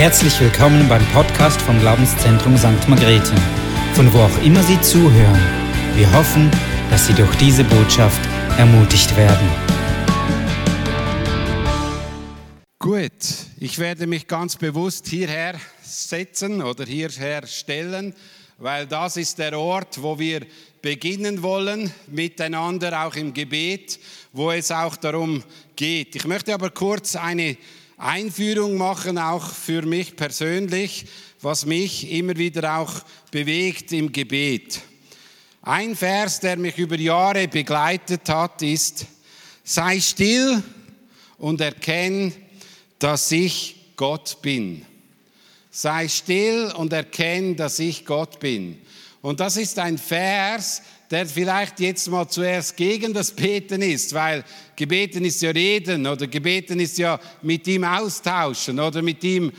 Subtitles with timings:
[0.00, 2.88] Herzlich willkommen beim Podcast vom Glaubenszentrum St.
[2.88, 3.34] Margrethe,
[3.92, 5.38] von wo auch immer Sie zuhören.
[5.94, 6.50] Wir hoffen,
[6.88, 8.18] dass Sie durch diese Botschaft
[8.56, 9.46] ermutigt werden.
[12.78, 13.10] Gut,
[13.58, 18.14] ich werde mich ganz bewusst hierher setzen oder hierher stellen,
[18.56, 20.46] weil das ist der Ort, wo wir
[20.80, 24.00] beginnen wollen, miteinander auch im Gebet,
[24.32, 25.44] wo es auch darum
[25.76, 26.16] geht.
[26.16, 27.58] Ich möchte aber kurz eine
[28.00, 31.04] Einführung machen, auch für mich persönlich,
[31.42, 34.80] was mich immer wieder auch bewegt im Gebet.
[35.60, 39.04] Ein Vers, der mich über Jahre begleitet hat, ist,
[39.62, 40.62] sei still
[41.36, 42.32] und erkenn,
[42.98, 44.86] dass ich Gott bin.
[45.70, 48.80] Sei still und erkenn, dass ich Gott bin.
[49.20, 54.44] Und das ist ein Vers, der vielleicht jetzt mal zuerst gegen das Beten ist, weil
[54.76, 59.50] Gebeten ist ja reden oder Gebeten ist ja mit ihm austauschen oder mit ihm,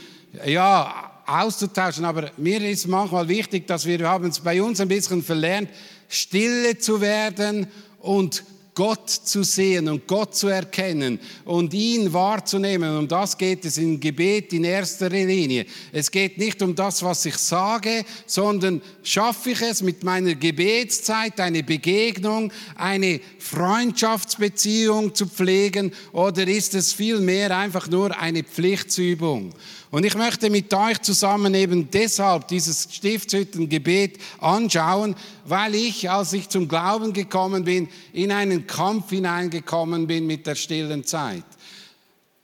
[0.46, 2.04] ja, auszutauschen.
[2.04, 5.68] Aber mir ist manchmal wichtig, dass wir, wir haben es bei uns ein bisschen verlernt,
[6.08, 7.66] stille zu werden
[8.00, 8.44] und
[8.74, 12.96] Gott zu sehen und Gott zu erkennen und ihn wahrzunehmen.
[12.96, 15.66] Um das geht es im Gebet in erster Linie.
[15.92, 21.38] Es geht nicht um das, was ich sage, sondern schaffe ich es mit meiner Gebetszeit,
[21.38, 29.52] eine Begegnung, eine Freundschaftsbeziehung zu pflegen oder ist es vielmehr einfach nur eine Pflichtsübung?
[29.92, 36.48] Und ich möchte mit euch zusammen eben deshalb dieses Stiftshüttengebet anschauen, weil ich, als ich
[36.48, 41.44] zum Glauben gekommen bin, in einen Kampf hineingekommen bin mit der stillen Zeit.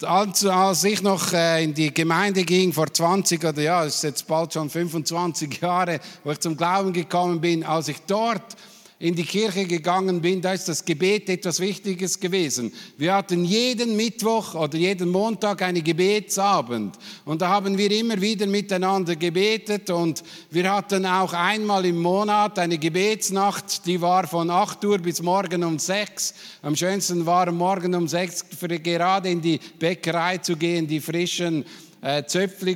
[0.03, 4.27] Als, ich noch äh, in die Gemeinde ging, vor 20 oder ja, es ist jetzt
[4.27, 8.57] bald schon 25 Jahre, wo ich zum Glauben gekommen bin, als ich dort
[9.01, 12.73] in die Kirche gegangen bin, da ist das Gebet etwas Wichtiges gewesen.
[12.97, 18.47] Wir hatten jeden Mittwoch oder jeden Montag einen Gebetsabend und da haben wir immer wieder
[18.47, 24.85] miteinander gebetet und wir hatten auch einmal im Monat eine Gebetsnacht, die war von 8
[24.85, 26.35] Uhr bis morgen um 6.
[26.63, 31.65] Am schönsten war morgen um 6 für gerade in die Bäckerei zu gehen, die frischen
[32.01, 32.23] äh,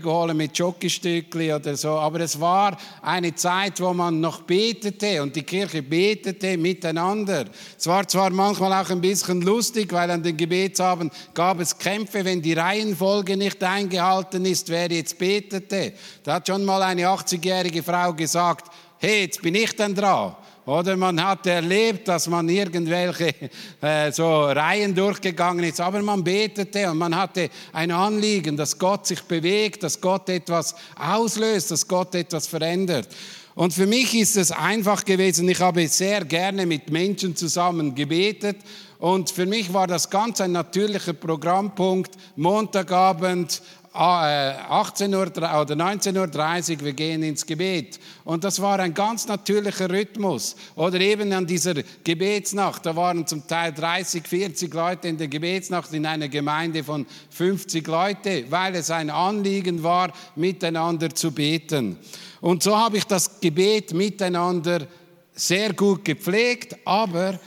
[0.05, 1.91] holen mit Schokostückli oder so.
[1.91, 7.45] Aber es war eine Zeit, wo man noch betete und die Kirche betete miteinander.
[7.79, 12.25] Es war zwar manchmal auch ein bisschen lustig, weil an den Gebetsabend gab es Kämpfe,
[12.25, 15.93] wenn die Reihenfolge nicht eingehalten ist, wer jetzt betete.
[16.23, 20.37] Da hat schon mal eine 80-jährige Frau gesagt, hey, jetzt bin ich dann dran.
[20.65, 23.35] Oder man hat erlebt, dass man irgendwelche
[23.81, 29.07] äh, so Reihen durchgegangen ist, aber man betete und man hatte ein Anliegen, dass Gott
[29.07, 33.09] sich bewegt, dass Gott etwas auslöst, dass Gott etwas verändert.
[33.55, 38.57] Und für mich ist es einfach gewesen, ich habe sehr gerne mit Menschen zusammen gebetet
[38.99, 43.61] und für mich war das ganz ein natürlicher Programmpunkt, Montagabend
[43.95, 48.01] 18 Uhr oder 19.30 Uhr, wir gehen ins Gebet.
[48.25, 50.57] Und das war ein ganz natürlicher Rhythmus.
[50.77, 55.93] Oder eben an dieser Gebetsnacht, da waren zum Teil 30, 40 Leute in der Gebetsnacht
[55.93, 61.99] in einer Gemeinde von 50 Leute, weil es ein Anliegen war, miteinander zu beten.
[62.41, 64.87] Und so habe ich das Gebet miteinander
[65.35, 67.39] sehr gut gepflegt, aber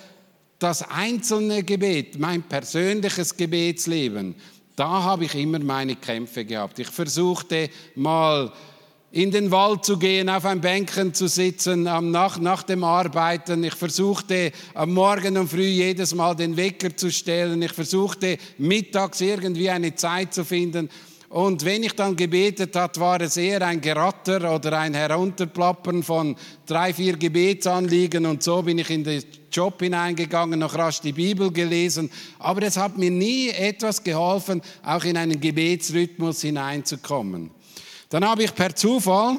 [0.59, 4.35] das einzelne Gebet, mein persönliches Gebetsleben,
[4.75, 6.79] da habe ich immer meine Kämpfe gehabt.
[6.79, 8.51] Ich versuchte mal
[9.11, 13.63] in den Wald zu gehen, auf ein Bänkchen zu sitzen, am nach dem Arbeiten.
[13.63, 17.61] Ich versuchte am Morgen und früh jedes Mal den Wecker zu stellen.
[17.61, 20.89] Ich versuchte mittags irgendwie eine Zeit zu finden.
[21.29, 26.35] Und wenn ich dann gebetet hat, war es eher ein Geratter oder ein Herunterplappern von
[26.65, 28.25] drei, vier Gebetsanliegen.
[28.25, 32.11] Und so bin ich in den Job hineingegangen, noch rasch die Bibel gelesen.
[32.39, 37.51] Aber es hat mir nie etwas geholfen, auch in einen Gebetsrhythmus hineinzukommen.
[38.09, 39.37] Dann habe ich per Zufall,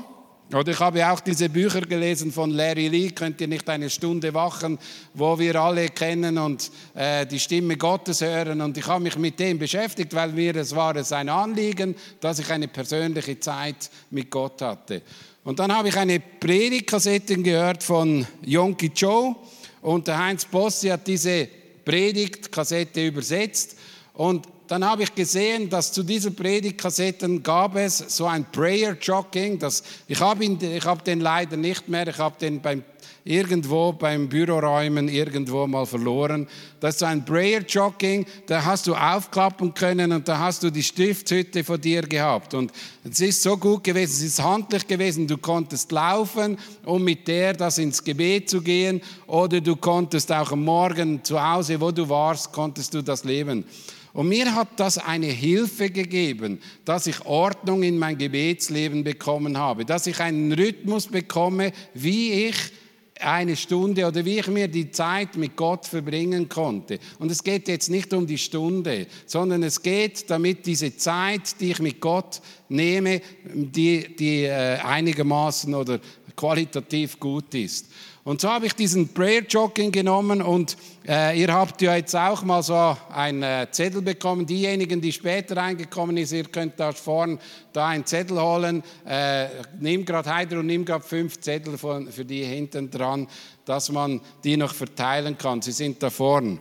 [0.53, 4.33] oder ich habe auch diese Bücher gelesen von Larry Lee, könnt ihr nicht eine Stunde
[4.33, 4.79] wachen,
[5.12, 8.61] wo wir alle kennen und äh, die Stimme Gottes hören.
[8.61, 12.39] Und ich habe mich mit dem beschäftigt, weil mir es war es ein Anliegen, dass
[12.39, 15.03] ich eine persönliche Zeit mit Gott hatte.
[15.43, 19.34] Und dann habe ich eine Predigtkassette gehört von Yonki Joe
[19.83, 21.49] und der Heinz Bossi hat diese
[21.84, 23.77] Predigtkassette übersetzt
[24.15, 29.59] und dann habe ich gesehen, dass zu diesen Predigtkassetten gab es so ein Prayer Jogging.
[29.59, 32.09] Das, ich habe ihn, ich habe den leider nicht mehr.
[32.09, 32.83] Ich habe den beim
[33.27, 36.47] irgendwo beim Büroräumen irgendwo mal verloren.
[36.78, 40.83] Das ist ein Prayer Jogging, da hast du aufklappen können und da hast du die
[40.83, 42.54] Stiftshütte vor dir gehabt.
[42.54, 42.71] Und
[43.03, 47.54] es ist so gut gewesen, es ist handlich gewesen, du konntest laufen, um mit der
[47.54, 52.09] das ins Gebet zu gehen oder du konntest auch am Morgen zu Hause, wo du
[52.09, 53.65] warst, konntest du das leben.
[54.16, 59.84] Und mir hat das eine Hilfe gegeben, dass ich Ordnung in mein Gebetsleben bekommen habe,
[59.84, 62.57] dass ich einen Rhythmus bekomme, wie ich
[63.21, 66.98] eine Stunde oder wie ich mir die Zeit mit Gott verbringen konnte.
[67.18, 71.72] Und es geht jetzt nicht um die Stunde, sondern es geht damit diese Zeit, die
[71.72, 72.41] ich mit Gott
[72.71, 76.01] nehme, die, die äh, einigermaßen oder
[76.34, 77.89] qualitativ gut ist.
[78.27, 80.77] Und so habe ich diesen Prayer Jogging genommen und
[81.07, 84.45] äh, ihr habt ja jetzt auch mal so einen äh, Zettel bekommen.
[84.45, 87.39] Diejenigen, die später reingekommen sind, ihr könnt da vorne
[87.73, 88.83] da einen Zettel holen.
[89.07, 89.47] Äh,
[89.78, 93.28] nimm gerade Heider und nimm gerade fünf Zettel von, für die hinten dran,
[93.65, 95.63] dass man die noch verteilen kann.
[95.63, 96.59] Sie sind da vorne.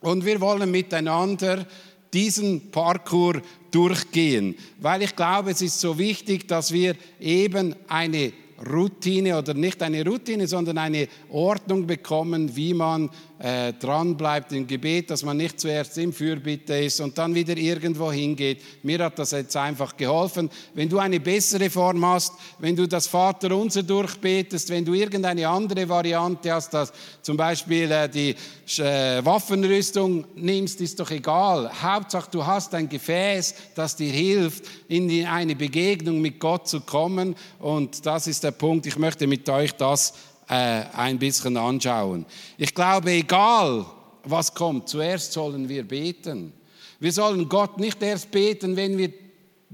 [0.00, 1.64] Und wir wollen miteinander
[2.12, 3.38] diesen Parcours
[3.70, 9.82] durchgehen, weil ich glaube, es ist so wichtig, dass wir eben eine Routine oder nicht
[9.82, 15.36] eine Routine, sondern eine Ordnung bekommen, wie man äh, dran bleibt im Gebet, dass man
[15.36, 18.62] nicht zuerst im Fürbitte ist und dann wieder irgendwo hingeht.
[18.82, 20.50] Mir hat das jetzt einfach geholfen.
[20.74, 25.88] Wenn du eine bessere Form hast, wenn du das Vaterunser durchbetest, wenn du irgendeine andere
[25.88, 28.34] Variante hast, dass zum Beispiel äh, die
[28.78, 31.70] äh, Waffenrüstung nimmst, ist doch egal.
[31.82, 37.36] Hauptsache, du hast ein Gefäß, das dir hilft, in eine Begegnung mit Gott zu kommen.
[37.58, 38.86] Und das ist der Punkt.
[38.86, 40.14] Ich möchte mit euch das
[40.48, 42.26] äh, ein bisschen anschauen.
[42.56, 43.86] Ich glaube, egal
[44.24, 46.52] was kommt, zuerst sollen wir beten.
[46.98, 49.12] Wir sollen Gott nicht erst beten, wenn wir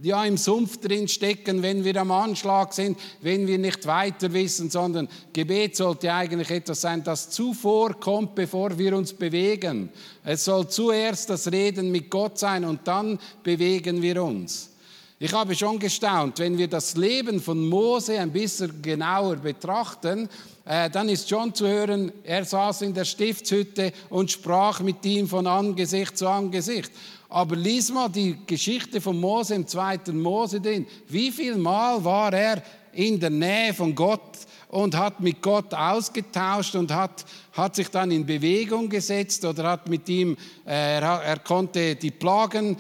[0.01, 4.71] ja im Sumpf drin stecken, wenn wir am Anschlag sind, wenn wir nicht weiter wissen,
[4.71, 9.91] sondern Gebet sollte eigentlich etwas sein, das zuvor kommt, bevor wir uns bewegen.
[10.25, 14.71] Es soll zuerst das Reden mit Gott sein und dann bewegen wir uns.
[15.19, 20.29] Ich habe schon gestaunt, wenn wir das Leben von Mose ein bisschen genauer betrachten,
[20.64, 25.26] äh, dann ist schon zu hören, er saß in der Stiftshütte und sprach mit ihm
[25.26, 26.93] von Angesicht zu Angesicht.
[27.29, 30.87] Aber lies mal die Geschichte von Mose im zweiten Mose drin.
[31.09, 32.62] Wie viel Mal war er
[32.93, 34.20] in der Nähe von Gott
[34.69, 39.88] und hat mit Gott ausgetauscht und hat, hat sich dann in Bewegung gesetzt oder hat
[39.88, 40.37] mit ihm,
[40.67, 42.76] äh, er, er konnte die Plagen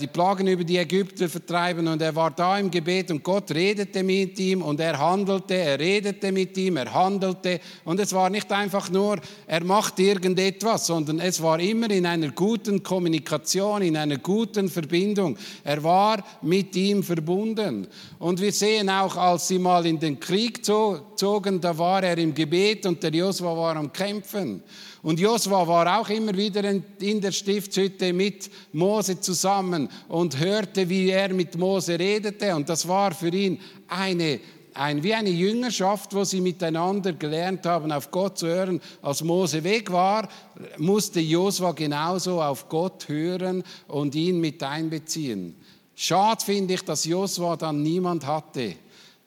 [0.00, 4.04] die Plagen über die Ägypter vertreiben und er war da im Gebet und Gott redete
[4.04, 8.52] mit ihm und er handelte, er redete mit ihm, er handelte und es war nicht
[8.52, 14.18] einfach nur, er macht irgendetwas, sondern es war immer in einer guten Kommunikation, in einer
[14.18, 15.36] guten Verbindung.
[15.64, 17.88] Er war mit ihm verbunden
[18.20, 22.32] und wir sehen auch, als sie mal in den Krieg zogen, da war er im
[22.32, 24.62] Gebet und der Josua war am Kämpfen.
[25.06, 31.10] Und Josua war auch immer wieder in der Stiftshütte mit Mose zusammen und hörte, wie
[31.10, 32.56] er mit Mose redete.
[32.56, 34.40] Und das war für ihn eine,
[34.74, 38.80] ein, wie eine Jüngerschaft, wo sie miteinander gelernt haben, auf Gott zu hören.
[39.00, 40.28] Als Mose weg war,
[40.76, 45.54] musste Josua genauso auf Gott hören und ihn mit einbeziehen.
[45.94, 48.74] Schade finde ich, dass Josua dann niemand hatte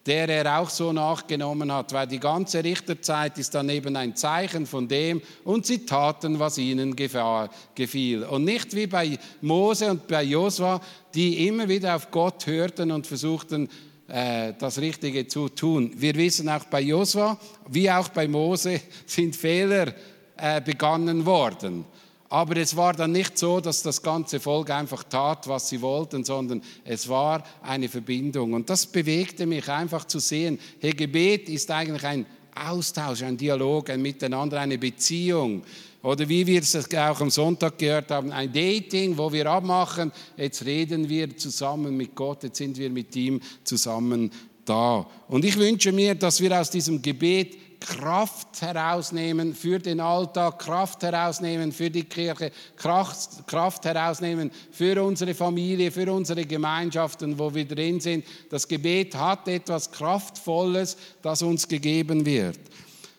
[0.09, 4.65] der er auch so nachgenommen hat, weil die ganze Richterzeit ist dann eben ein Zeichen
[4.65, 8.23] von dem und sie taten, was ihnen gefiel.
[8.23, 10.81] Und nicht wie bei Mose und bei Josua,
[11.13, 13.69] die immer wieder auf Gott hörten und versuchten,
[14.07, 15.91] äh, das Richtige zu tun.
[15.95, 17.39] Wir wissen auch bei Josua,
[17.69, 19.93] wie auch bei Mose, sind Fehler
[20.37, 21.85] äh, begangen worden.
[22.29, 26.23] Aber es war dann nicht so, dass das ganze Volk einfach tat, was sie wollten,
[26.23, 28.53] sondern es war eine Verbindung.
[28.53, 33.89] Und das bewegte mich einfach zu sehen, hey, Gebet ist eigentlich ein Austausch, ein Dialog,
[33.89, 35.63] ein Miteinander, eine Beziehung.
[36.03, 40.63] Oder wie wir es auch am Sonntag gehört haben, ein Dating, wo wir abmachen, jetzt
[40.65, 44.31] reden wir zusammen mit Gott, jetzt sind wir mit ihm zusammen
[44.63, 45.05] da.
[45.27, 51.03] Und ich wünsche mir, dass wir aus diesem Gebet Kraft herausnehmen für den Alltag, Kraft
[51.03, 57.65] herausnehmen für die Kirche, Kraft, Kraft herausnehmen für unsere Familie, für unsere Gemeinschaften, wo wir
[57.65, 58.25] drin sind.
[58.49, 62.59] Das Gebet hat etwas Kraftvolles, das uns gegeben wird.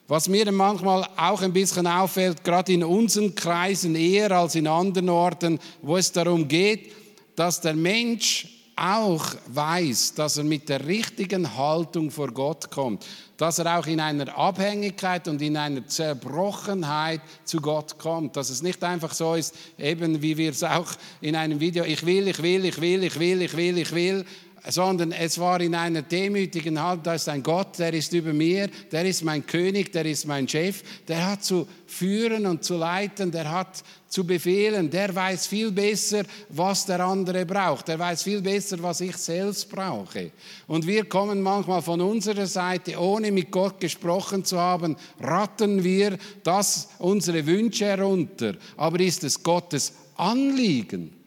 [0.09, 5.09] Was mir manchmal auch ein bisschen auffällt, gerade in unseren Kreisen eher als in anderen
[5.09, 6.93] Orten, wo es darum geht,
[7.37, 13.05] dass der Mensch auch weiß, dass er mit der richtigen Haltung vor Gott kommt,
[13.37, 18.63] dass er auch in einer Abhängigkeit und in einer Zerbrochenheit zu Gott kommt, dass es
[18.63, 22.43] nicht einfach so ist, eben wie wir es auch in einem Video, ich will, ich
[22.43, 24.25] will, ich will, ich will, ich will, ich will,
[24.69, 28.69] sondern es war in einer demütigen Haltung, da ist ein Gott, der ist über mir,
[28.91, 33.31] der ist mein König, der ist mein Chef, der hat zu führen und zu leiten,
[33.31, 38.43] der hat zu befehlen, der weiß viel besser, was der andere braucht, der weiß viel
[38.43, 40.33] besser, was ich selbst brauche.
[40.67, 46.19] Und wir kommen manchmal von unserer Seite, ohne mit Gott gesprochen zu haben, ratten wir
[46.43, 51.20] das unsere Wünsche herunter, aber ist es Gottes Anliegen.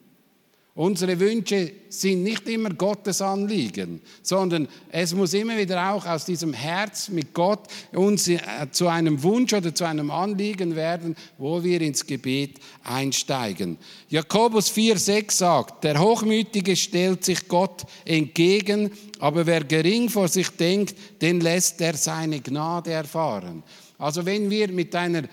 [0.76, 6.52] Unsere Wünsche sind nicht immer Gottes Anliegen, sondern es muss immer wieder auch aus diesem
[6.52, 8.40] Herz mit Gott uns äh,
[8.72, 13.78] zu einem Wunsch oder zu einem Anliegen werden, wo wir ins Gebet einsteigen.
[14.10, 18.90] Jakobus 4,6 sagt, der Hochmütige stellt sich Gott entgegen,
[19.20, 23.62] aber wer gering vor sich denkt, den lässt er seine Gnade erfahren.
[24.00, 25.24] Also wenn wir mit einer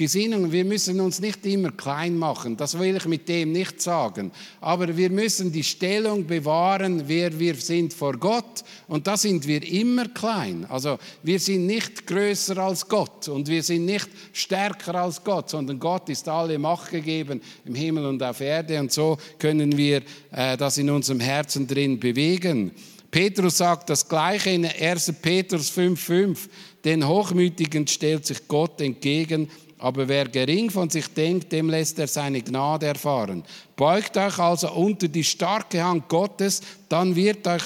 [0.00, 4.32] Gesinnung, wir müssen uns nicht immer klein machen, das will ich mit dem nicht sagen,
[4.58, 9.62] aber wir müssen die Stellung bewahren, wer wir sind vor Gott und da sind wir
[9.62, 10.64] immer klein.
[10.70, 15.78] Also wir sind nicht größer als Gott und wir sind nicht stärker als Gott, sondern
[15.78, 20.00] Gott ist alle Macht gegeben im Himmel und auf Erde und so können wir
[20.32, 22.72] äh, das in unserem Herzen drin bewegen.
[23.10, 25.12] Petrus sagt das gleiche in 1.
[25.20, 26.48] Petrus 5,5.
[26.86, 29.50] Den Hochmütigen stellt sich Gott entgegen,
[29.80, 33.42] aber wer gering von sich denkt, dem lässt er seine Gnade erfahren.
[33.76, 37.62] Beugt euch also unter die starke Hand Gottes, dann wird, euch,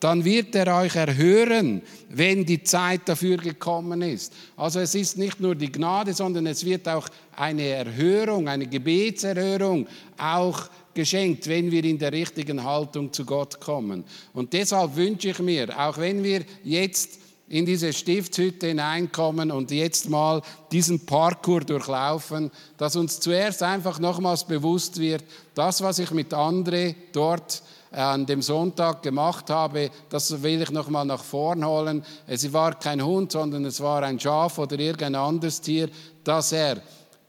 [0.00, 4.32] dann wird er euch erhören, wenn die Zeit dafür gekommen ist.
[4.56, 7.06] Also es ist nicht nur die Gnade, sondern es wird auch
[7.36, 14.04] eine Erhörung, eine Gebetserhörung auch geschenkt, wenn wir in der richtigen Haltung zu Gott kommen.
[14.32, 20.08] Und deshalb wünsche ich mir, auch wenn wir jetzt in diese Stiftshütte hineinkommen und jetzt
[20.08, 25.24] mal diesen Parkour durchlaufen, dass uns zuerst einfach nochmals bewusst wird,
[25.54, 30.70] das, was ich mit André dort äh, an dem Sonntag gemacht habe, das will ich
[30.70, 32.04] nochmal nach vorn holen.
[32.26, 35.88] Es war kein Hund, sondern es war ein Schaf oder irgendein anderes Tier,
[36.24, 36.82] das er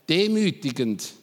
[0.09, 1.18] demütigend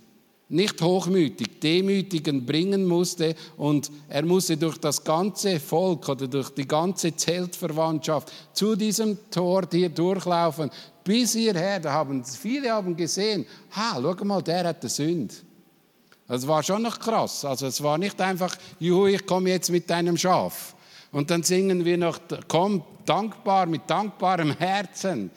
[0.48, 6.68] nicht hochmütig, demütigend bringen musste und er musste durch das ganze Volk oder durch die
[6.68, 10.70] ganze Zeltverwandtschaft zu diesem Tor hier durchlaufen,
[11.02, 11.80] bis hierher.
[11.80, 15.34] Da haben viele haben gesehen, ha, schau mal, der hat eine Sünde.
[16.28, 17.44] Das war schon noch krass.
[17.44, 20.74] Also es war nicht einfach, juhu, ich komme jetzt mit deinem Schaf.
[21.12, 25.30] Und dann singen wir noch, komm, dankbar, mit dankbarem Herzen.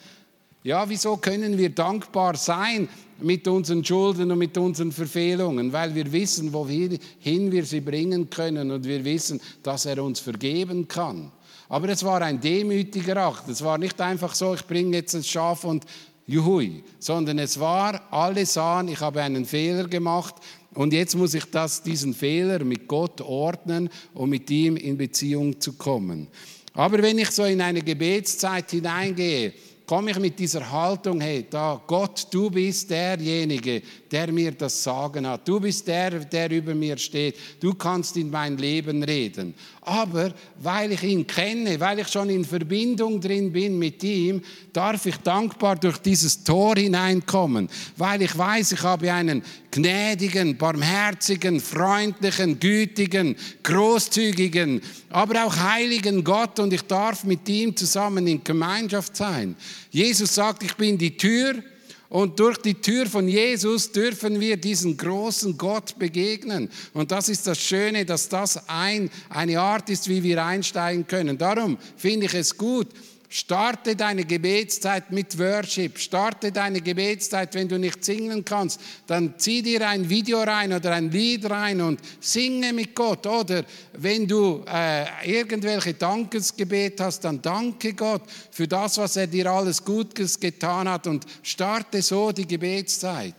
[0.62, 2.88] Ja, wieso können wir dankbar sein?
[3.22, 8.70] Mit unseren Schulden und mit unseren Verfehlungen, weil wir wissen, wohin wir sie bringen können
[8.70, 11.32] und wir wissen, dass er uns vergeben kann.
[11.68, 13.48] Aber es war ein demütiger Akt.
[13.48, 15.84] Es war nicht einfach so, ich bringe jetzt ein Schaf und
[16.26, 20.34] juhui, sondern es war, alle sahen, ich habe einen Fehler gemacht
[20.74, 25.60] und jetzt muss ich das, diesen Fehler mit Gott ordnen, um mit ihm in Beziehung
[25.60, 26.28] zu kommen.
[26.72, 29.52] Aber wenn ich so in eine Gebetszeit hineingehe,
[29.90, 35.26] komme ich mit dieser Haltung, hey, da, Gott, du bist derjenige, der mir das Sagen
[35.26, 35.48] hat.
[35.48, 37.36] Du bist der, der über mir steht.
[37.58, 39.52] Du kannst in mein Leben reden.
[39.90, 40.32] Aber
[40.62, 44.40] weil ich ihn kenne, weil ich schon in Verbindung drin bin mit ihm,
[44.72, 49.42] darf ich dankbar durch dieses Tor hineinkommen, weil ich weiß, ich habe einen
[49.72, 58.28] gnädigen, barmherzigen, freundlichen, gütigen, großzügigen, aber auch heiligen Gott und ich darf mit ihm zusammen
[58.28, 59.56] in Gemeinschaft sein.
[59.90, 61.64] Jesus sagt, ich bin die Tür
[62.10, 66.68] und durch die Tür von Jesus dürfen wir diesen großen Gott begegnen.
[66.92, 71.38] Und das ist das Schöne, dass das ein, eine Art ist, wie wir einsteigen können.
[71.38, 72.88] Darum finde ich es gut,
[73.32, 76.00] Starte deine Gebetszeit mit Worship.
[76.00, 80.90] Starte deine Gebetszeit, wenn du nicht singen kannst, dann zieh dir ein Video rein oder
[80.90, 83.24] ein Lied rein und singe mit Gott.
[83.28, 89.46] Oder wenn du äh, irgendwelche Dankesgebet hast, dann danke Gott für das, was er dir
[89.46, 93.36] alles Gutes getan hat und starte so die Gebetszeit.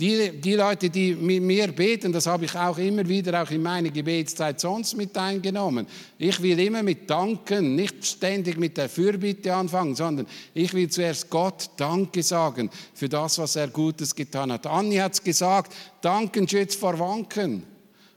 [0.00, 3.62] Die, die Leute, die mit mir beten, das habe ich auch immer wieder auch in
[3.62, 5.86] meine Gebetszeit sonst mit eingenommen.
[6.16, 11.28] Ich will immer mit Danken, nicht ständig mit der Fürbitte anfangen, sondern ich will zuerst
[11.28, 14.66] Gott Danke sagen für das, was er Gutes getan hat.
[14.66, 17.64] Anni hat es gesagt, Danken schützt vor Wanken.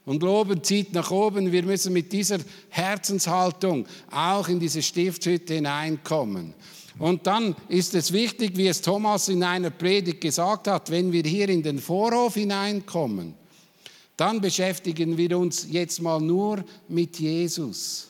[0.06, 1.52] Und Loben zieht nach oben.
[1.52, 2.38] Wir müssen mit dieser
[2.70, 6.54] Herzenshaltung auch in diese Stiftshütte hineinkommen.
[7.00, 11.24] Und dann ist es wichtig, wie es Thomas in einer Predigt gesagt hat, wenn wir
[11.24, 13.34] hier in den Vorhof hineinkommen,
[14.16, 18.10] dann beschäftigen wir uns jetzt mal nur mit Jesus.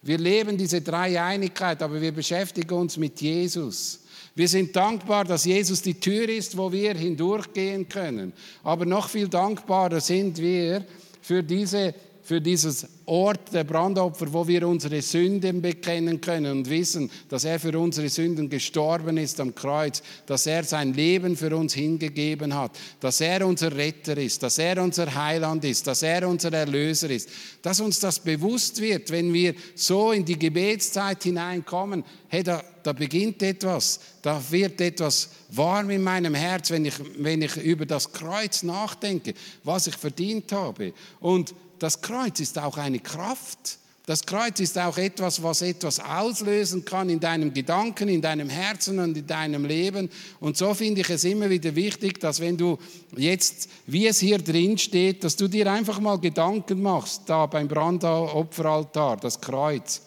[0.00, 4.00] Wir leben diese Dreieinigkeit, aber wir beschäftigen uns mit Jesus.
[4.36, 8.32] Wir sind dankbar, dass Jesus die Tür ist, wo wir hindurchgehen können.
[8.62, 10.84] Aber noch viel dankbarer sind wir
[11.22, 11.94] für, diese,
[12.26, 17.60] für dieses Ort der Brandopfer, wo wir unsere Sünden bekennen können und wissen, dass er
[17.60, 22.76] für unsere Sünden gestorben ist am Kreuz, dass er sein Leben für uns hingegeben hat,
[22.98, 27.28] dass er unser Retter ist, dass er unser Heiland ist, dass er unser Erlöser ist.
[27.62, 32.92] Dass uns das bewusst wird, wenn wir so in die Gebetszeit hineinkommen, hey, da, da
[32.92, 38.10] beginnt etwas, da wird etwas warm in meinem Herz, wenn ich, wenn ich über das
[38.10, 40.92] Kreuz nachdenke, was ich verdient habe.
[41.20, 43.78] Und das Kreuz ist auch eine Kraft.
[44.06, 49.00] Das Kreuz ist auch etwas, was etwas auslösen kann in deinem Gedanken, in deinem Herzen
[49.00, 50.08] und in deinem Leben.
[50.38, 52.78] Und so finde ich es immer wieder wichtig, dass wenn du
[53.16, 57.66] jetzt, wie es hier drin steht, dass du dir einfach mal Gedanken machst, da beim
[57.66, 60.02] Brandopferaltar, das Kreuz.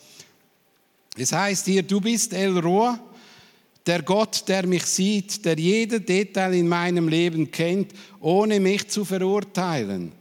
[1.17, 2.97] Es heißt hier, du bist El Roa,
[3.85, 9.03] der Gott, der mich sieht, der jede Detail in meinem Leben kennt, ohne mich zu
[9.03, 10.13] verurteilen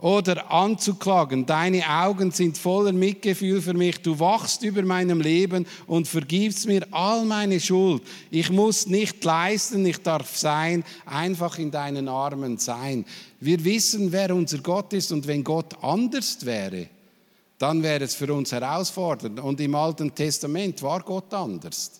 [0.00, 1.46] oder anzuklagen.
[1.46, 4.00] Deine Augen sind voller Mitgefühl für mich.
[4.00, 8.02] Du wachst über meinem Leben und vergibst mir all meine Schuld.
[8.30, 13.04] Ich muss nicht leisten, ich darf sein, einfach in deinen Armen sein.
[13.40, 16.88] Wir wissen, wer unser Gott ist und wenn Gott anders wäre,
[17.58, 19.38] dann wäre es für uns herausfordernd.
[19.40, 21.99] Und im Alten Testament war Gott anders.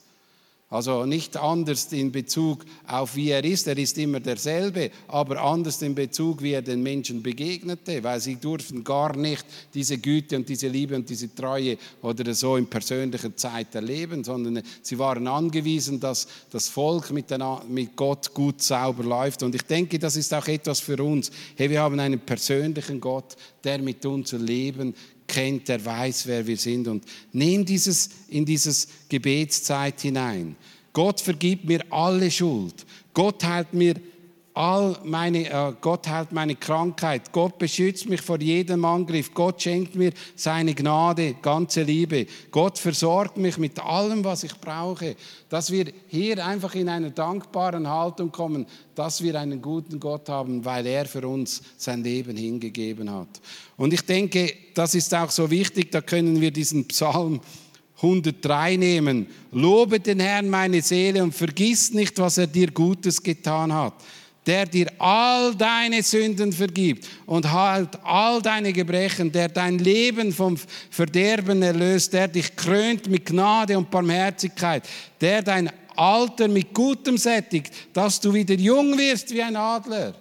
[0.72, 5.82] Also nicht anders in Bezug auf wie er ist, er ist immer derselbe, aber anders
[5.82, 10.48] in Bezug, wie er den Menschen begegnete, weil sie durften gar nicht diese Güte und
[10.48, 15.98] diese Liebe und diese Treue oder so in persönlicher Zeit erleben, sondern sie waren angewiesen,
[15.98, 17.34] dass das Volk mit,
[17.96, 19.42] Gott gut sauber läuft.
[19.42, 21.32] Und ich denke, das ist auch etwas für uns.
[21.56, 24.94] Hey, wir haben einen persönlichen Gott, der mit uns Leben
[25.30, 26.88] kennt, der weiß, wer wir sind.
[26.88, 30.56] Und nimm dieses in dieses Gebetszeit hinein.
[30.92, 32.84] Gott vergibt mir alle Schuld.
[33.14, 33.94] Gott heilt mir
[34.60, 37.32] all meine, äh, Gott heilt meine Krankheit.
[37.32, 39.32] Gott beschützt mich vor jedem Angriff.
[39.32, 42.26] Gott schenkt mir seine Gnade, ganze Liebe.
[42.50, 45.16] Gott versorgt mich mit allem, was ich brauche.
[45.48, 50.62] Dass wir hier einfach in einer dankbaren Haltung kommen, dass wir einen guten Gott haben,
[50.62, 53.40] weil er für uns sein Leben hingegeben hat.
[53.78, 57.40] Und ich denke, das ist auch so wichtig, da können wir diesen Psalm
[57.96, 59.26] 103 nehmen.
[59.52, 63.94] Lobe den Herrn meine Seele und vergiss nicht, was er dir Gutes getan hat
[64.46, 70.56] der dir all deine Sünden vergibt und heilt all deine Gebrechen, der dein Leben vom
[70.90, 74.88] Verderben erlöst, der dich krönt mit Gnade und Barmherzigkeit,
[75.20, 80.14] der dein Alter mit Gutem sättigt, dass du wieder jung wirst wie ein Adler.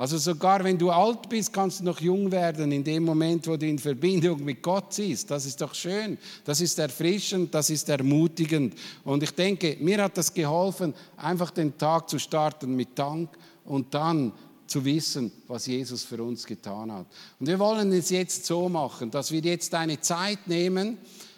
[0.00, 3.58] Also sogar wenn du alt bist, kannst du noch jung werden in dem Moment, wo
[3.58, 5.30] du in Verbindung mit Gott siehst.
[5.30, 8.72] Das ist doch schön, das ist erfrischend, das ist ermutigend.
[9.04, 13.28] Und ich denke, mir hat das geholfen, einfach den Tag zu starten mit Dank
[13.66, 14.32] und dann
[14.66, 17.04] zu wissen, was Jesus für uns getan hat.
[17.38, 20.96] Und wir wollen es jetzt so machen, dass wir jetzt eine Zeit nehmen,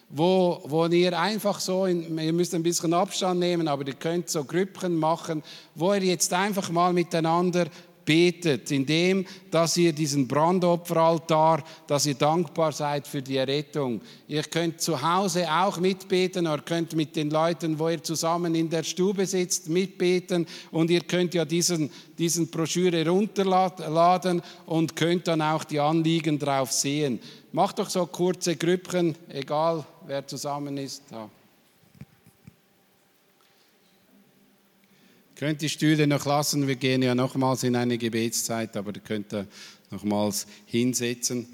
[0.08, 4.28] wo, wo ihr einfach so, in, ihr müsst ein bisschen Abstand nehmen, aber ihr könnt
[4.28, 5.42] so Grüppchen machen,
[5.74, 7.66] wo ihr jetzt einfach mal miteinander
[8.04, 14.00] betet, indem, dass ihr diesen Brandopferaltar, dass ihr dankbar seid für die Errettung.
[14.28, 18.70] Ihr könnt zu Hause auch mitbeten, ihr könnt mit den Leuten, wo ihr zusammen in
[18.70, 25.42] der Stube sitzt, mitbeten und ihr könnt ja diesen, diesen Broschüre runterladen und könnt dann
[25.42, 27.20] auch die Anliegen drauf sehen.
[27.52, 31.02] Macht doch so kurze Grüppchen, egal wer zusammen ist.
[31.10, 31.28] Ja.
[35.42, 39.32] Könnt die Stühle noch lassen, wir gehen ja nochmals in eine Gebetszeit, aber ihr könnt
[39.32, 39.44] da
[39.90, 41.48] nochmals hinsetzen.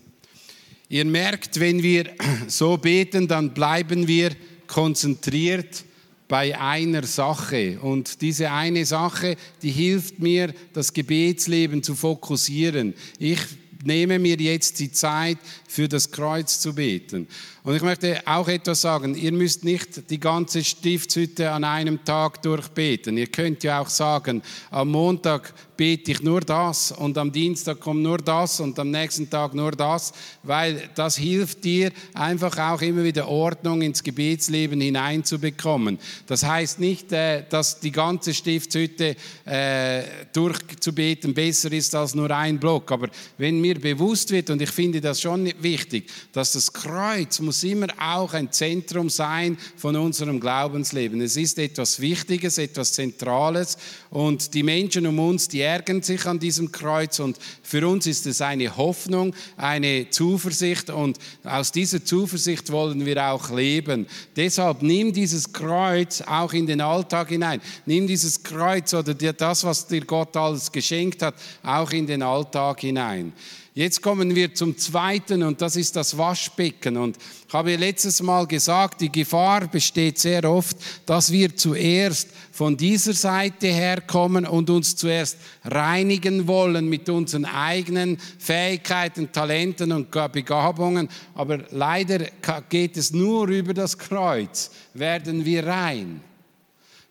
[0.91, 2.11] Ihr merkt, wenn wir
[2.49, 4.33] so beten, dann bleiben wir
[4.67, 5.85] konzentriert
[6.29, 7.81] bei einer Sache.
[7.81, 12.93] Und diese eine Sache, die hilft mir, das Gebetsleben zu fokussieren.
[13.19, 13.41] Ich
[13.85, 17.29] nehme mir jetzt die Zeit, für das Kreuz zu beten.
[17.63, 19.15] Und ich möchte auch etwas sagen.
[19.15, 23.19] Ihr müsst nicht die ganze Stiftshütte an einem Tag durchbeten.
[23.19, 28.03] Ihr könnt ja auch sagen, am Montag bete ich nur das und am Dienstag kommt
[28.03, 33.05] nur das und am nächsten Tag nur das, weil das hilft dir einfach auch immer
[33.05, 35.99] wieder Ordnung ins Gebetsleben hineinzubekommen.
[36.27, 40.03] Das heißt nicht, äh, dass die ganze Stiftshütte äh,
[40.33, 45.01] durchzubeten besser ist als nur ein Block, aber wenn mir bewusst wird, und ich finde
[45.01, 51.21] das schon wichtig, dass das Kreuz muss immer auch ein Zentrum sein von unserem Glaubensleben.
[51.21, 53.79] Es ist etwas Wichtiges, etwas Zentrales
[54.11, 58.27] und die Menschen um uns, die ärgern sich an diesem Kreuz und für uns ist
[58.27, 64.07] es eine Hoffnung, eine Zuversicht und aus dieser Zuversicht wollen wir auch leben.
[64.37, 67.61] Deshalb nimm dieses Kreuz auch in den Alltag hinein.
[67.87, 72.81] Nimm dieses Kreuz oder das, was dir Gott alles geschenkt hat, auch in den Alltag
[72.81, 73.33] hinein.
[73.79, 76.97] Jetzt kommen wir zum zweiten und das ist das Waschbecken.
[76.97, 82.77] Und ich habe letztes Mal gesagt, die Gefahr besteht sehr oft, dass wir zuerst von
[82.77, 91.09] dieser Seite herkommen und uns zuerst reinigen wollen mit unseren eigenen Fähigkeiten, Talenten und Begabungen.
[91.37, 92.27] Aber leider
[92.69, 96.21] geht es nur über das Kreuz, werden wir rein.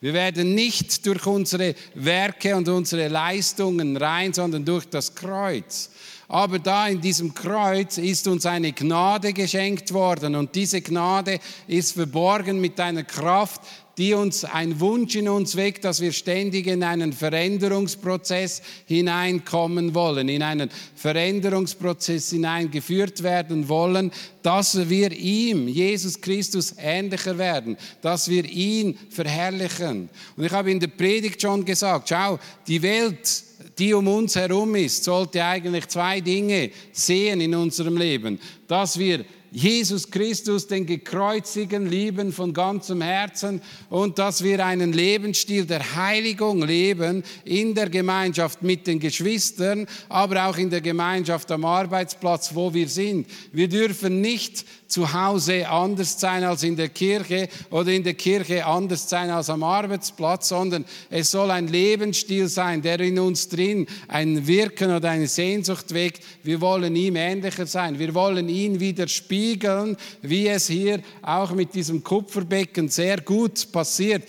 [0.02, 5.92] Wir werden nicht durch unsere Werke und unsere Leistungen rein, sondern durch das Kreuz.
[6.30, 11.94] Aber da in diesem Kreuz ist uns eine Gnade geschenkt worden und diese Gnade ist
[11.94, 13.62] verborgen mit einer Kraft,
[13.98, 20.30] die uns ein Wunsch in uns weckt, dass wir ständig in einen Veränderungsprozess hineinkommen wollen,
[20.30, 24.12] in einen Veränderungsprozess hineingeführt werden wollen,
[24.44, 30.10] dass wir ihm, Jesus Christus, ähnlicher werden, dass wir ihn verherrlichen.
[30.36, 32.38] Und ich habe in der Predigt schon gesagt, schau,
[32.68, 33.47] die Welt
[33.78, 38.40] die um uns herum ist, sollte eigentlich zwei Dinge sehen in unserem Leben.
[38.68, 39.24] Dass wir
[39.58, 46.62] Jesus Christus, den Gekreuzigen, lieben von ganzem Herzen und dass wir einen Lebensstil der Heiligung
[46.62, 52.72] leben in der Gemeinschaft mit den Geschwistern, aber auch in der Gemeinschaft am Arbeitsplatz, wo
[52.72, 53.26] wir sind.
[53.52, 58.66] Wir dürfen nicht zu Hause anders sein als in der Kirche oder in der Kirche
[58.66, 63.88] anders sein als am Arbeitsplatz, sondern es soll ein Lebensstil sein, der in uns drin
[64.08, 66.24] ein Wirken oder eine Sehnsucht weckt.
[66.44, 68.00] Wir wollen ihm ähnlicher sein.
[68.00, 69.08] Wir wollen ihn wieder
[69.48, 74.24] spiegeln, wie es hier auch mit diesem Kupferbecken sehr gut passiert.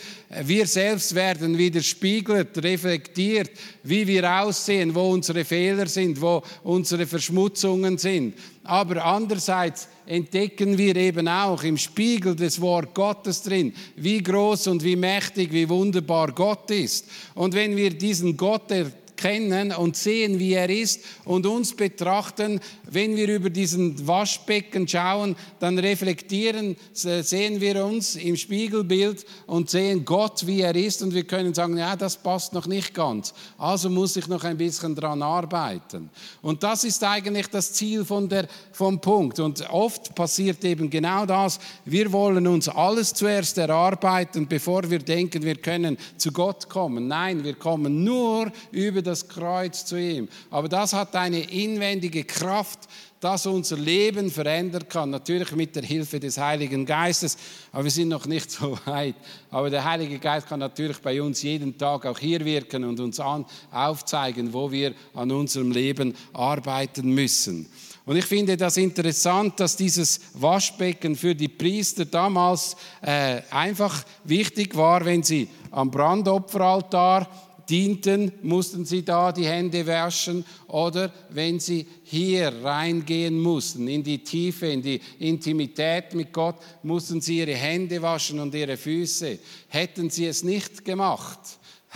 [0.44, 3.50] Wir selbst werden widerspiegelt, reflektiert,
[3.83, 8.35] wie wir aussehen, wo unsere Fehler sind, wo unsere Verschmutzungen sind.
[8.62, 14.85] Aber andererseits entdecken wir eben auch im Spiegel des Wort Gottes drin, wie groß und
[14.85, 17.07] wie mächtig, wie wunderbar Gott ist.
[17.35, 18.70] Und wenn wir diesen Gott
[19.18, 25.37] kennen und sehen, wie er ist und uns betrachten, wenn wir über diesen Waschbecken schauen,
[25.61, 31.24] dann reflektieren, sehen wir uns im Spiegelbild und sehen Gott, wie er ist und wir
[31.24, 33.35] können sagen, ja, das passt noch nicht ganz.
[33.59, 36.09] Also muss ich noch ein bisschen dran arbeiten.
[36.40, 39.40] Und das ist eigentlich das Ziel von der, vom Punkt.
[39.40, 41.59] Und oft passiert eben genau das.
[41.85, 47.09] Wir wollen uns alles zuerst erarbeiten, bevor wir denken, wir können zu Gott kommen.
[47.09, 50.29] Nein, wir kommen nur über das Kreuz zu ihm.
[50.51, 52.81] Aber das hat eine inwendige Kraft,
[53.21, 55.11] dass unser Leben verändern kann.
[55.11, 57.37] Natürlich mit der Hilfe des Heiligen Geistes,
[57.73, 59.16] aber wir sind noch nicht so weit.
[59.51, 63.18] Aber der Heilige Geist kann natürlich bei uns jeden Tag auch hier wirken und uns
[63.18, 67.68] an, aufzeigen, wo wir an unserem Leben arbeiten müssen.
[68.09, 74.75] Und ich finde das interessant, dass dieses Waschbecken für die Priester damals äh, einfach wichtig
[74.75, 77.29] war, wenn sie am Brandopferaltar
[77.68, 84.18] dienten, mussten sie da die Hände waschen oder wenn sie hier reingehen mussten, in die
[84.18, 89.38] Tiefe, in die Intimität mit Gott, mussten sie ihre Hände waschen und ihre Füße.
[89.68, 91.38] Hätten sie es nicht gemacht,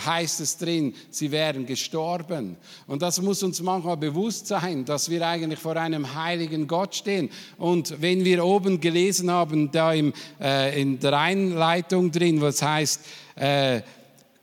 [0.05, 2.57] heißt es drin, sie wären gestorben.
[2.87, 7.29] Und das muss uns manchmal bewusst sein, dass wir eigentlich vor einem heiligen Gott stehen.
[7.57, 13.01] Und wenn wir oben gelesen haben, da im, äh, in der Einleitung drin, was heißt,
[13.35, 13.81] äh,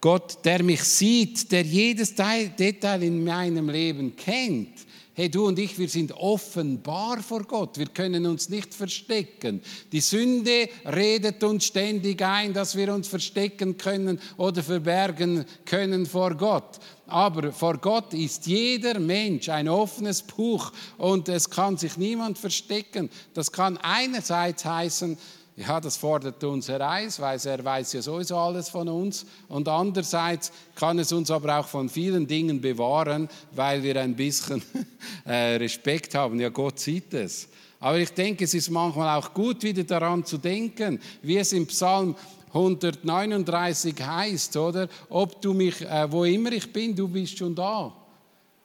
[0.01, 4.87] Gott, der mich sieht, der jedes Detail in meinem Leben kennt.
[5.13, 7.77] Hey, du und ich, wir sind offenbar vor Gott.
[7.77, 9.61] Wir können uns nicht verstecken.
[9.93, 16.35] Die Sünde redet uns ständig ein, dass wir uns verstecken können oder verbergen können vor
[16.37, 16.79] Gott.
[17.07, 23.11] Aber vor Gott ist jeder Mensch ein offenes Buch und es kann sich niemand verstecken.
[23.35, 25.19] Das kann einerseits heißen,
[25.61, 29.27] ja, das fordert uns heraus, weil er weiß ja sowieso alles von uns.
[29.49, 34.63] Und andererseits kann es uns aber auch von vielen Dingen bewahren, weil wir ein bisschen
[35.27, 36.41] äh, Respekt haben.
[36.41, 37.49] Ja, Gott sieht es.
[37.79, 41.67] Aber ich denke, es ist manchmal auch gut, wieder daran zu denken, wie es im
[41.67, 42.17] Psalm
[42.53, 44.89] 139 heißt, oder?
[45.11, 47.93] Ob du mich, äh, wo immer ich bin, du bist schon da.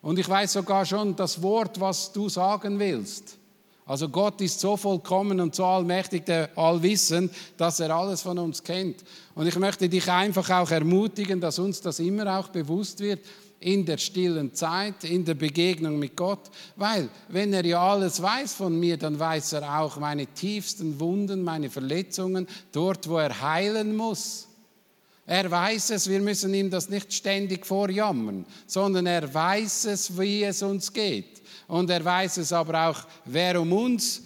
[0.02, 3.38] Und ich weiß sogar schon das Wort, was du sagen willst.
[3.88, 8.64] Also Gott ist so vollkommen und so allmächtig, der allwissend, dass er alles von uns
[8.64, 9.04] kennt.
[9.36, 13.20] Und ich möchte dich einfach auch ermutigen, dass uns das immer auch bewusst wird
[13.60, 16.50] in der stillen Zeit, in der Begegnung mit Gott.
[16.76, 21.44] Weil wenn er ja alles weiß von mir, dann weiß er auch meine tiefsten Wunden,
[21.44, 24.48] meine Verletzungen, dort, wo er heilen muss.
[25.28, 30.44] Er weiß es, wir müssen ihm das nicht ständig vorjammern, sondern er weiß es, wie
[30.44, 31.35] es uns geht.
[31.68, 34.22] Und er weiß es aber auch, wer um uns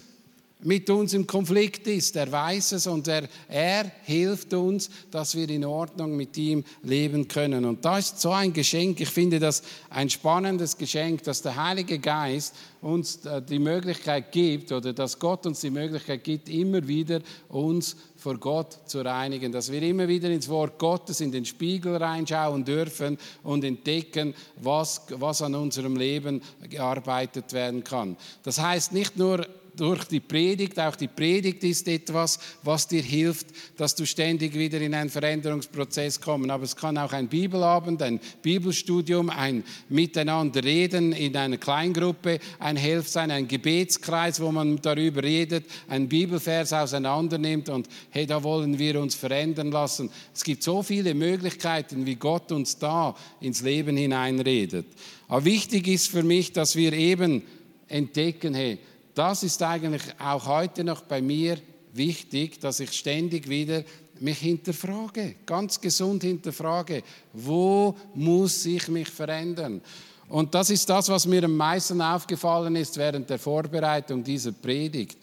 [0.62, 2.16] mit uns im Konflikt ist.
[2.16, 7.28] Er weiß es und er, er hilft uns, dass wir in Ordnung mit ihm leben
[7.28, 7.64] können.
[7.64, 9.00] Und da ist so ein Geschenk.
[9.00, 14.72] Ich finde das ein spannendes Geschenk, dass der Heilige Geist uns äh, die Möglichkeit gibt
[14.72, 19.72] oder dass Gott uns die Möglichkeit gibt, immer wieder uns vor Gott zu reinigen, dass
[19.72, 25.42] wir immer wieder ins Wort Gottes, in den Spiegel reinschauen dürfen und entdecken, was, was
[25.42, 28.16] an unserem Leben gearbeitet werden kann.
[28.42, 29.46] Das heißt nicht nur
[29.76, 30.78] durch die Predigt.
[30.78, 36.20] Auch die Predigt ist etwas, was dir hilft, dass du ständig wieder in einen Veränderungsprozess
[36.20, 36.50] kommst.
[36.50, 42.76] Aber es kann auch ein Bibelabend, ein Bibelstudium, ein Miteinander reden in einer Kleingruppe, ein
[42.76, 48.42] Helf sein, ein Gebetskreis, wo man darüber redet, ein Bibelvers auseinander nimmt und hey, da
[48.42, 50.10] wollen wir uns verändern lassen.
[50.34, 54.86] Es gibt so viele Möglichkeiten, wie Gott uns da ins Leben hineinredet.
[55.28, 57.42] Aber wichtig ist für mich, dass wir eben
[57.88, 58.78] entdecken, hey,
[59.20, 61.58] das ist eigentlich auch heute noch bei mir
[61.92, 63.84] wichtig, dass ich ständig wieder
[64.18, 67.02] mich hinterfrage, ganz gesund hinterfrage,
[67.34, 69.82] wo muss ich mich verändern?
[70.30, 75.18] Und das ist das, was mir am meisten aufgefallen ist während der Vorbereitung dieser Predigt.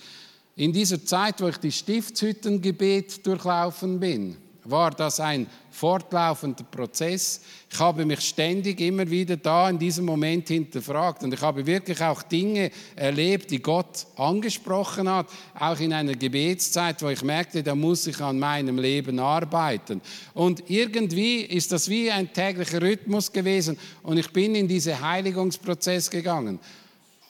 [0.55, 4.37] In dieser Zeit, wo ich die Stiftshüttengebet durchlaufen bin,
[4.69, 7.41] war das ein fortlaufender Prozess.
[7.71, 12.01] Ich habe mich ständig immer wieder da in diesem Moment hinterfragt und ich habe wirklich
[12.01, 15.27] auch Dinge erlebt, die Gott angesprochen hat,
[15.57, 20.01] auch in einer Gebetszeit, wo ich merkte, da muss ich an meinem Leben arbeiten.
[20.33, 26.09] Und irgendwie ist das wie ein täglicher Rhythmus gewesen und ich bin in diesen Heiligungsprozess
[26.09, 26.59] gegangen.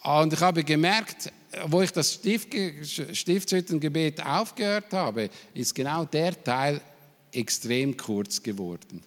[0.04, 1.32] Und ich habe gemerkt,
[1.68, 6.82] wo ich das Stiftshüttengebet aufgehört habe, ist genau der Teil
[7.32, 9.02] extrem kurz geworden.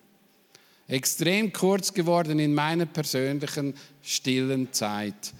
[0.88, 5.32] Extrem kurz geworden in meiner persönlichen stillen Zeit.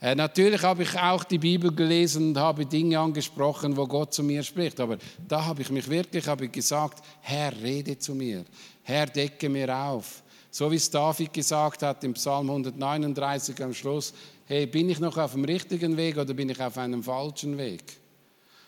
[0.00, 4.24] Äh, natürlich habe ich auch die Bibel gelesen und habe Dinge angesprochen, wo Gott zu
[4.24, 4.80] mir spricht.
[4.80, 8.44] Aber da habe ich mich wirklich habe ich gesagt, Herr, rede zu mir.
[8.82, 10.22] Herr, decke mir auf.
[10.50, 14.12] So wie es David gesagt hat im Psalm 139 am Schluss,
[14.46, 17.82] hey, bin ich noch auf dem richtigen Weg oder bin ich auf einem falschen Weg?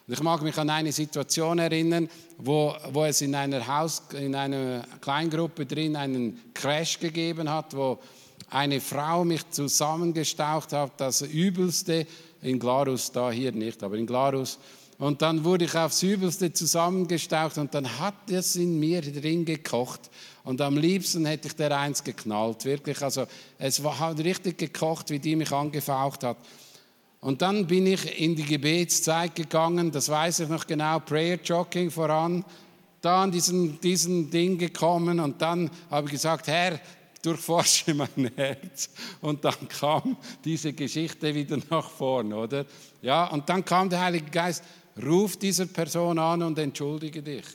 [0.06, 4.34] Und ich mag mich an eine Situation erinnern, wo, wo es in einer, Haus, in
[4.34, 7.98] einer Kleingruppe drin einen Crash gegeben hat, wo
[8.50, 12.06] eine Frau mich zusammengestaucht hat, das Übelste
[12.42, 14.58] in Glarus, da hier nicht, aber in Glarus.
[14.98, 20.10] Und dann wurde ich aufs Übelste zusammengestaucht und dann hat es in mir drin gekocht.
[20.44, 23.02] Und am liebsten hätte ich der eins geknallt, wirklich.
[23.02, 23.26] Also
[23.58, 26.36] es hat richtig gekocht, wie die mich angefaucht hat.
[27.24, 31.90] Und dann bin ich in die Gebetszeit gegangen, das weiß ich noch genau, Prayer Jogging
[31.90, 32.44] voran,
[33.00, 36.78] da an diesen, diesen Ding gekommen und dann habe ich gesagt, Herr,
[37.22, 38.90] durchforsche mein Herz.
[39.22, 42.66] Und dann kam diese Geschichte wieder nach vorne, oder?
[43.00, 44.62] Ja, und dann kam der Heilige Geist,
[45.02, 47.46] ruf dieser Person an und entschuldige dich.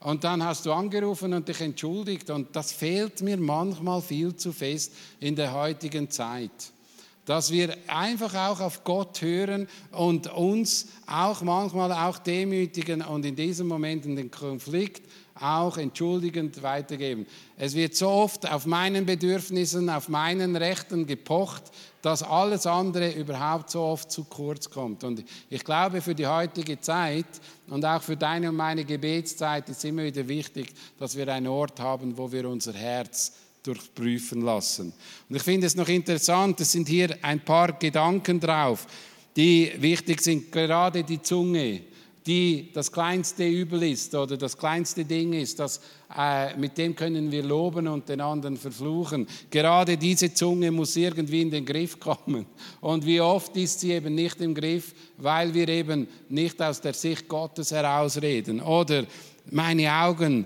[0.00, 2.28] Und dann hast du angerufen und dich entschuldigt.
[2.28, 6.74] Und das fehlt mir manchmal viel zu fest in der heutigen Zeit
[7.28, 13.36] dass wir einfach auch auf Gott hören und uns auch manchmal auch demütigen und in
[13.36, 15.02] diesem Moment in den Konflikt
[15.34, 17.26] auch entschuldigend weitergeben.
[17.58, 21.64] Es wird so oft auf meinen Bedürfnissen, auf meinen Rechten gepocht,
[22.00, 25.04] dass alles andere überhaupt so oft zu kurz kommt.
[25.04, 27.26] Und ich glaube, für die heutige Zeit
[27.68, 31.78] und auch für deine und meine Gebetszeit ist immer wieder wichtig, dass wir einen Ort
[31.78, 33.34] haben, wo wir unser Herz
[33.68, 34.92] durchprüfen lassen.
[35.28, 38.86] Und ich finde es noch interessant, es sind hier ein paar Gedanken drauf,
[39.36, 41.82] die wichtig sind, gerade die Zunge
[42.28, 45.80] die das kleinste Übel ist oder das kleinste Ding ist, das,
[46.14, 49.26] äh, mit dem können wir loben und den anderen verfluchen.
[49.50, 52.44] Gerade diese Zunge muss irgendwie in den Griff kommen.
[52.82, 56.92] Und wie oft ist sie eben nicht im Griff, weil wir eben nicht aus der
[56.92, 58.60] Sicht Gottes herausreden.
[58.60, 59.06] Oder
[59.50, 60.44] meine Augen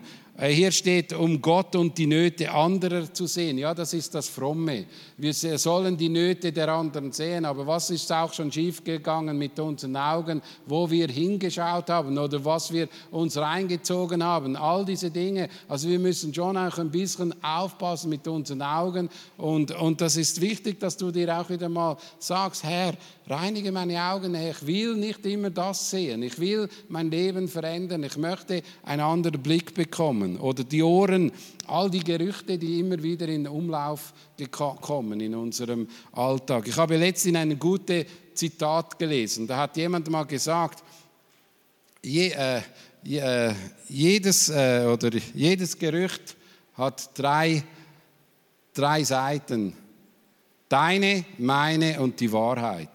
[0.48, 3.58] hier steht, um Gott und die Nöte anderer zu sehen.
[3.58, 4.86] Ja, das ist das Fromme.
[5.16, 9.96] Wir sollen die Nöte der anderen sehen, aber was ist auch schon schiefgegangen mit unseren
[9.96, 14.56] Augen, wo wir hingeschaut haben oder was wir uns reingezogen haben?
[14.56, 15.48] All diese Dinge.
[15.68, 20.40] Also wir müssen schon auch ein bisschen aufpassen mit unseren Augen und, und das ist
[20.40, 22.94] wichtig, dass du dir auch wieder mal sagst, Herr,
[23.28, 26.22] reinige meine Augen, ich will nicht immer das sehen.
[26.22, 28.02] Ich will mein Leben verändern.
[28.02, 30.31] Ich möchte einen anderen Blick bekommen.
[30.38, 31.32] Oder die Ohren,
[31.66, 34.12] all die Gerüchte, die immer wieder in Umlauf
[34.80, 36.68] kommen in unserem Alltag.
[36.68, 39.46] Ich habe letztens ein gutes Zitat gelesen.
[39.46, 40.82] Da hat jemand mal gesagt,
[42.02, 42.62] je, äh,
[43.02, 43.54] je, äh,
[43.88, 46.36] jedes, äh, oder jedes Gerücht
[46.74, 47.62] hat drei,
[48.74, 49.74] drei Seiten.
[50.68, 52.88] Deine, meine und die Wahrheit.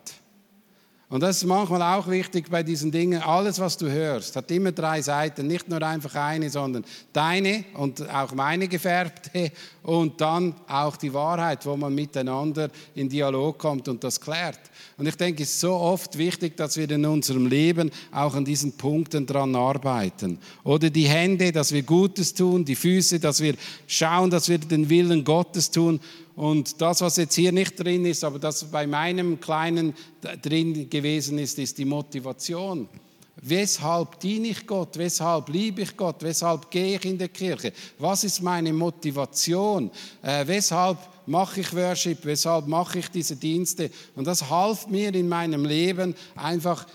[1.09, 3.21] Und das ist manchmal auch wichtig bei diesen Dingen.
[3.21, 5.47] Alles, was du hörst, hat immer drei Seiten.
[5.47, 11.65] Nicht nur einfach eine, sondern deine und auch meine gefärbte und dann auch die Wahrheit,
[11.65, 14.59] wo man miteinander in Dialog kommt und das klärt.
[14.97, 18.43] Und ich denke, es ist so oft wichtig, dass wir in unserem Leben auch an
[18.43, 20.39] diesen Punkten dran arbeiten.
[20.65, 23.55] Oder die Hände, dass wir Gutes tun, die Füße, dass wir
[23.87, 26.01] schauen, dass wir den Willen Gottes tun
[26.37, 29.95] und das, was jetzt hier nicht drin ist, aber das bei meinem Kleinen
[30.43, 32.87] drin gewesen ist, ist die Motivation.
[33.41, 34.99] Weshalb diene ich Gott?
[34.99, 36.17] Weshalb liebe ich Gott?
[36.19, 37.73] Weshalb gehe ich in die Kirche?
[37.97, 39.89] Was ist meine Motivation?
[40.21, 42.19] Äh, weshalb mache ich Worship?
[42.21, 43.89] Weshalb mache ich diese Dienste?
[44.15, 46.85] Und das half mir in meinem Leben einfach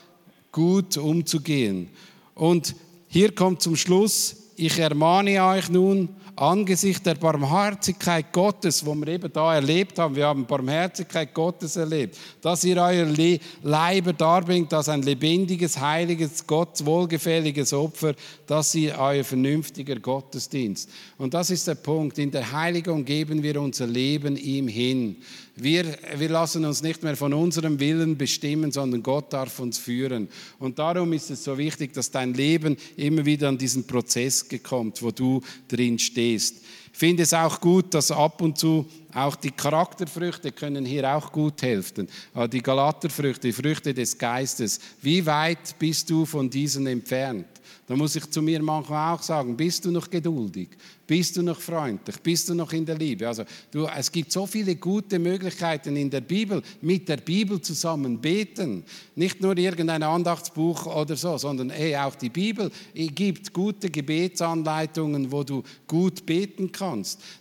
[0.53, 1.89] gut umzugehen.
[2.37, 2.77] Und
[3.09, 9.33] hier kommt zum Schluss, ich ermahne euch nun, angesichts der Barmherzigkeit Gottes, wo wir eben
[9.33, 14.89] da erlebt haben, wir haben Barmherzigkeit Gottes erlebt, dass ihr euer Le Leiber darbringt als
[14.89, 18.15] ein lebendiges, heiliges, Gott wohlgefälliges Opfer,
[18.47, 20.89] dass ihr euer vernünftiger Gottesdienst.
[21.19, 22.19] Und das ist der Punkt.
[22.19, 25.17] In der Heiligung geben wir unser Leben ihm hin.
[25.55, 30.29] Wir, wir lassen uns nicht mehr von unserem Willen bestimmen, sondern Gott darf uns führen.
[30.59, 35.03] Und darum ist es so wichtig, dass dein Leben immer wieder an diesen Prozess kommt,
[35.03, 36.65] wo du drin stehst.
[36.93, 41.33] Ich finde es auch gut, dass ab und zu auch die Charakterfrüchte können hier auch
[41.33, 42.09] gut helfen.
[42.35, 44.81] Ah, die Galaterfrüchte, die Früchte des Geistes.
[45.01, 47.47] Wie weit bist du von diesen entfernt?
[47.87, 50.69] Da muss ich zu mir manchmal auch sagen, bist du noch geduldig?
[51.07, 52.17] Bist du noch freundlich?
[52.23, 53.27] Bist du noch in der Liebe?
[53.27, 58.19] Also du, es gibt so viele gute Möglichkeiten in der Bibel, mit der Bibel zusammen
[58.19, 58.85] beten.
[59.17, 65.43] Nicht nur irgendein Andachtsbuch oder so, sondern ey, auch die Bibel gibt gute Gebetsanleitungen, wo
[65.43, 66.82] du gut beten kannst.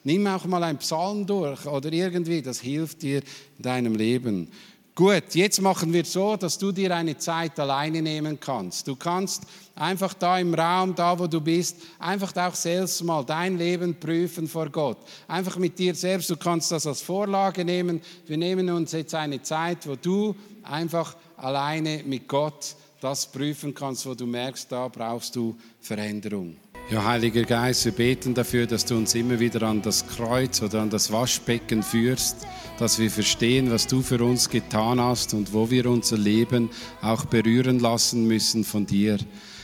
[0.04, 3.22] Nimm auch mal einen Psalm durch oder irgendwie, das hilft dir
[3.58, 4.48] in deinem Leben.
[4.94, 8.88] Gut, jetzt machen wir so, dass du dir eine Zeit alleine nehmen kannst.
[8.88, 13.58] Du kannst einfach da im Raum, da wo du bist, einfach auch selbst mal dein
[13.58, 14.98] Leben prüfen vor Gott.
[15.30, 18.02] Einfach mit dir selbst, du kannst das als Vorlage nehmen.
[18.28, 24.06] Wir nehmen uns jetzt eine Zeit, wo du einfach alleine mit Gott das prüfen kannst,
[24.06, 26.58] wo du merkst, da brauchst du Veränderung.
[26.90, 30.82] Ja, Heiliger Geist, wir beten dafür, dass du uns immer wieder an das Kreuz oder
[30.82, 32.46] an das Waschbecken führst,
[32.80, 36.70] dass wir verstehen, was du für uns getan hast und wo wir unser Leben
[37.02, 39.18] auch berühren lassen müssen von dir.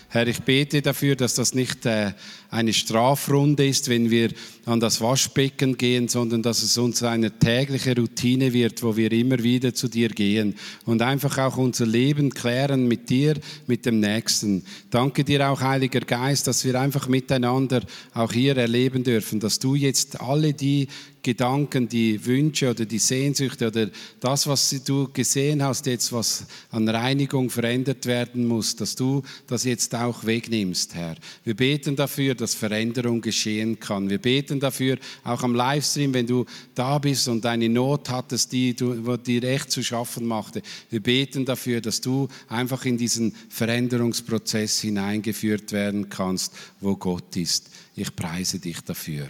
[0.10, 2.14] Herr, ich bete dafür, dass das nicht äh,
[2.50, 4.30] eine Strafrunde ist, wenn wir
[4.66, 9.44] an das Waschbecken gehen, sondern dass es uns eine tägliche Routine wird, wo wir immer
[9.44, 13.36] wieder zu dir gehen und einfach auch unser Leben klären mit dir,
[13.68, 14.64] mit dem Nächsten.
[14.92, 17.82] Danke dir auch, Heiliger Geist, dass wir einfach miteinander
[18.14, 20.88] auch hier erleben dürfen, dass du jetzt alle die
[21.28, 23.90] Gedanken, die Wünsche oder die Sehnsüchte oder
[24.22, 29.66] das, was du gesehen hast, jetzt was an Reinigung verändert werden muss, dass du das
[29.66, 31.18] jetzt auch wegnimmst, Herr.
[31.44, 34.10] Wir beten dafür, dass Veränderung geschehen kann.
[34.10, 38.74] Wir beten dafür, auch am Livestream, wenn du da bist und eine Not hattest, die
[38.74, 40.62] dir echt zu schaffen machte.
[40.90, 47.70] Wir beten dafür, dass du einfach in diesen Veränderungsprozess hineingeführt werden kannst, wo Gott ist.
[47.98, 49.28] Ich preise dich dafür.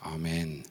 [0.00, 0.64] Amen.